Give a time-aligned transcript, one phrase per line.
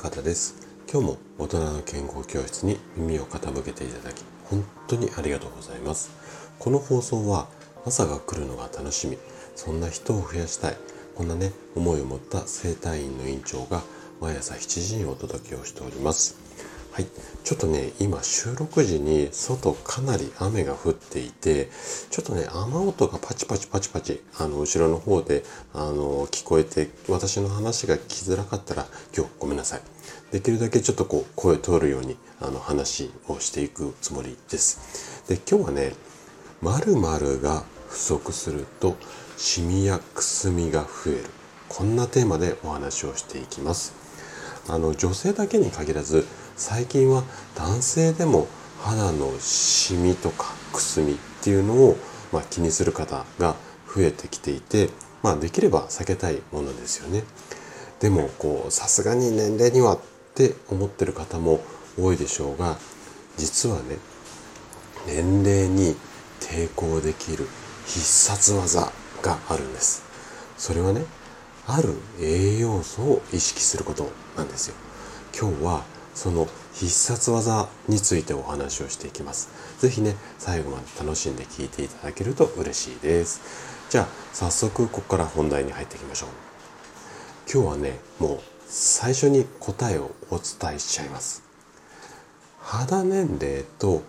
[0.00, 0.54] 高田です。
[0.88, 6.12] 今日も大人の健康教室に耳を傾けていただき本当にありがとうございます。
[6.60, 7.48] この放送は
[7.84, 9.18] 朝が来るのが楽しみ
[9.56, 10.76] そんな人を増やしたい
[11.16, 13.82] こんなね思いを持った整体院の院長が
[14.20, 16.38] 毎朝7時にお届けをしております。
[16.98, 17.06] はい、
[17.44, 21.68] ちょっとね今収録時に外かなり雨が降っていて
[22.10, 28.84] ちょっとね雨音がパチパチパチパチあの後ろの方であの聞こえて私の話が聞きづらかったら
[29.16, 29.80] 今日ごめんなさい。
[30.32, 35.22] できるだけちょっとこう声通るようにあの話をしていくつもりです。
[35.28, 35.92] で今日はね
[36.62, 38.96] 〇〇が不足すると
[39.36, 41.24] シミやくすみが増える。
[41.68, 43.94] こんなテーマでお話をしていきます。
[44.70, 46.26] あの女性だけに限らず
[46.58, 47.22] 最近は
[47.54, 48.48] 男性でも
[48.80, 51.96] 肌のシミとかくすみっていうのを、
[52.32, 53.54] まあ、気にする方が
[53.86, 54.90] 増えてきていて、
[55.22, 57.22] まあ、できれば避けたいものですよね。
[58.00, 60.00] でもこうさすがに年齢にはっ
[60.34, 61.60] て思ってる方も
[61.96, 62.76] 多いでしょうが
[63.36, 63.98] 実はね
[65.06, 65.94] 年齢に
[66.40, 67.46] 抵抗できる
[67.86, 70.02] 必殺技があるんです。
[70.56, 71.04] それはね
[71.68, 74.74] ある栄養素を意識することなんですよ。
[75.40, 79.50] 今日はその必殺技についてお話をしていきます。
[79.78, 83.40] 是非ね、最後まで楽しんで聞いていただけると嬉しいです。
[83.88, 86.30] じゃあ、早速ここから本題に入っていきましょう。
[87.48, 91.44] 今日はね、もう最初に答えをお伝えしちゃいます。
[92.62, 94.02] 肌年齢と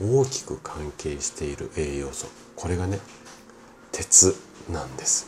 [0.00, 2.28] 大きく関係している栄養素。
[2.54, 3.00] これがね、
[3.90, 4.36] 鉄
[4.70, 5.26] なんです。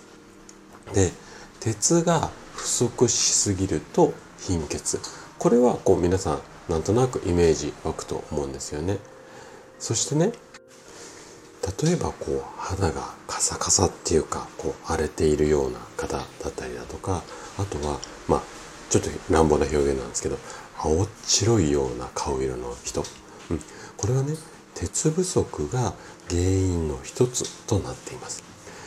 [0.94, 1.10] で、
[1.58, 5.00] 鉄が不足しすぎると貧血。
[5.38, 8.98] これはこう皆さんなんとなくイメージ湧くと思うんですよね。
[9.78, 10.32] そしてね
[11.82, 17.22] 例えばこう肌がカサカサっていうかこう荒れているような方だったりだとか
[17.58, 18.42] あとはまあ
[18.90, 20.38] ちょっと乱暴な表現なんですけど
[20.76, 23.04] 青っ白いような顔色の人、
[23.50, 23.60] うん、
[23.96, 24.34] これはね
[24.74, 25.94] 鉄不足が
[26.28, 28.42] 原因の一つとなっています。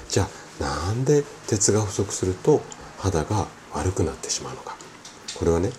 [0.10, 0.28] じゃ
[0.60, 2.62] あなんで鉄が不足すると
[2.98, 4.76] 肌が悪くなってしまうのか。
[5.38, 5.72] これはね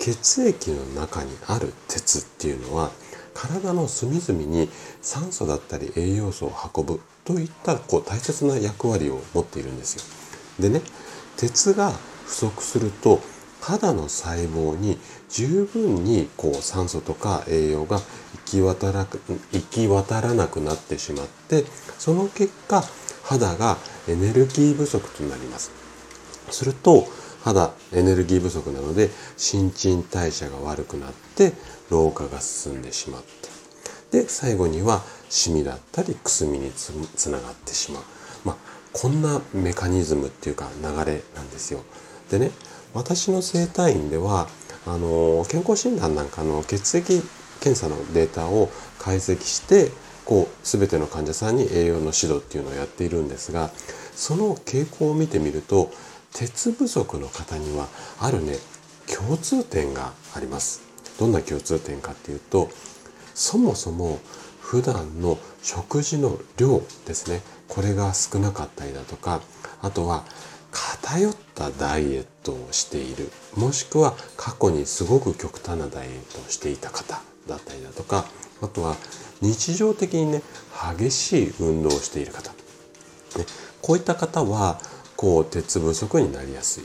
[0.00, 2.90] 血液の中にある鉄っていうのは
[3.34, 4.68] 体の隅々に
[5.02, 10.02] 酸素だったり栄養素を運ぶといったこう大切な役割を持っているんですよ。
[10.58, 10.82] でね
[11.36, 11.92] 鉄が
[12.26, 13.20] 不足すると
[13.60, 18.02] 肌の細胞に十分にこう酸素とか栄養が行
[18.46, 19.06] き渡ら
[19.52, 21.64] 行き渡らなくなってしまって
[21.98, 22.82] その結果
[23.22, 23.76] 肌が
[24.08, 25.70] エネルギー不足となります。
[26.50, 27.06] すると
[27.42, 31.52] 肌エネルギー不足なので新陳代謝が悪くなって
[31.90, 33.22] 老化が進んでしまっ
[34.10, 36.90] てで最後にはシミだったりくすみにつ
[37.30, 38.02] ながってしまう、
[38.44, 38.56] まあ、
[38.92, 41.80] こんなメカニズムっていうか流れなんですよ。
[42.30, 42.50] でね
[42.92, 44.48] 私の整体院では
[44.86, 47.22] あの健康診断なんかの血液
[47.60, 49.90] 検査のデータを解析して
[50.24, 53.70] こう全ての患者さんに栄養の指導っていうのをやっているんですが
[54.14, 55.90] その傾向を見てみると
[56.32, 57.88] 鉄不足の方には
[58.20, 58.56] あるね
[59.06, 60.82] 共通点があります。
[61.18, 62.70] どんな共通点かっていうと
[63.34, 64.20] そもそも
[64.60, 67.42] 普段の食事の量ですね。
[67.68, 69.40] これが少なかったりだとか
[69.82, 70.24] あとは
[70.70, 73.30] 偏ったダイエットをしている。
[73.56, 78.24] もしくは過去にすごく極端なダイエットをしていた方だったりだとか
[78.62, 78.96] あとは
[79.40, 80.42] 日常的にね
[80.98, 83.46] 激しい運動をしている方、ね、
[83.82, 84.80] こういった方は
[85.20, 86.84] こう鉄不足になりやすい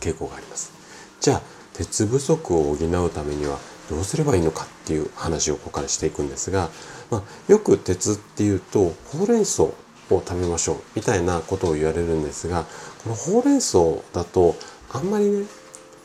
[0.00, 0.72] 傾向があります
[1.20, 1.42] じゃあ
[1.74, 3.56] 鉄不足を補うためには
[3.88, 6.70] どうすればいいのかっていう話をここからしていくんですが、
[7.12, 9.74] まあ、よく鉄っていうとほうれん草を
[10.10, 12.64] 食べましょうみたいなことを言われるんですが
[13.04, 13.78] このほうれん草
[14.12, 14.56] だと
[14.92, 15.44] あんまりね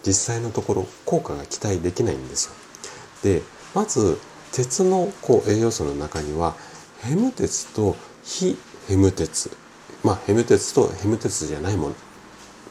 [0.05, 2.53] 実際のところ効果が期待できないんですよ。
[3.23, 3.41] で
[3.73, 4.19] まず
[4.51, 6.55] 鉄のこう栄養素の中には
[7.01, 8.57] ヘム鉄と非
[8.87, 9.49] ヘム鉄
[10.07, 11.91] まあ、ヘム鉄とヘム鉄じゃないも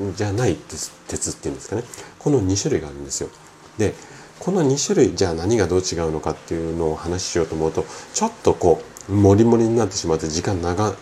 [0.00, 1.83] のじゃない鉄鉄っていうんですかね
[2.19, 3.29] この2種類があるんですよ。
[3.77, 3.93] で
[4.41, 7.85] この2種類じゃあ何がどう違うのかっていうのを話ししようと思うと
[8.15, 10.94] ちょっとこうモリモリになってしまって時間長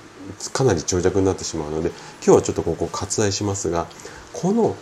[0.53, 1.91] かなり長尺になってしまうので
[2.25, 3.87] 今日はちょっとここ割愛しますが
[4.33, 4.75] この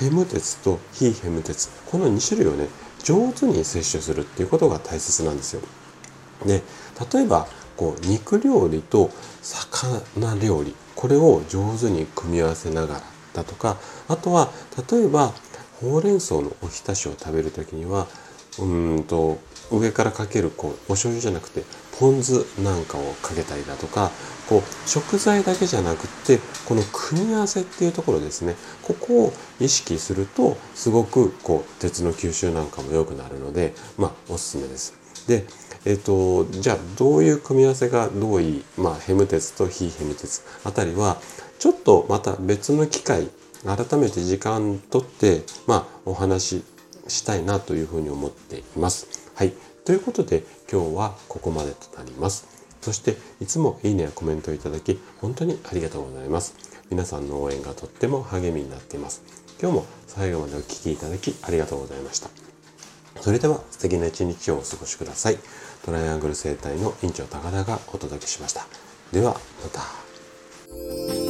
[0.00, 2.66] ヘム鉄と非ヘム鉄この2種類をね
[3.04, 5.62] 上手に摂取するっていうことが大切なんですよ。
[6.44, 6.62] で
[7.12, 7.46] 例えば
[7.76, 9.10] こう肉料理と
[9.42, 13.02] 魚料理これを上手に組み合わせながら
[13.34, 13.78] だとか
[14.08, 14.50] あとは
[14.90, 15.32] 例えば
[15.80, 18.06] ほうれん草のおひたしを食べる時には
[18.58, 19.38] うんと
[19.70, 21.64] 上からかけるこうお醤油じゃなくて
[21.98, 24.10] ポン酢なんかをかけたりだとか
[24.48, 34.94] こう食材だけじゃなくってこの組み合わせっていうところですねここを意識するとすごくこう鉄の吸収なんかも良くなるのでまあおすすめです。
[35.26, 35.46] で
[35.84, 41.18] えっ、とじゃあどういう組み合わせがどういい、まあ、ヘム鉄と非ヘム鉄あたりは
[41.58, 43.28] ちょっとまた別の機会
[43.64, 46.64] 改めて時間とって、まあ、お話し
[47.08, 49.30] したいなというふうに思っています。
[49.34, 49.52] はい。
[49.84, 52.46] ということで今日はここまでとなります。
[52.80, 56.54] そしていつもいいねやコメントをいただき本当にありがとうございます。
[56.90, 59.22] 皆さんの応援がとっても励みになっています。
[59.60, 62.51] 今日も最後までお聴きいただきありがとうございました。
[63.22, 65.38] それでは素敵な一日をお過ごしください。
[65.84, 68.66] トライアングル生態の院長高田がお届けしました。
[69.12, 71.21] ではまた。